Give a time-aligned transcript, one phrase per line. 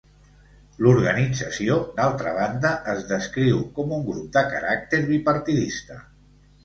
[0.85, 6.01] L'organització, d'altra banda, es descriu com un grup de caràcter bipartidista.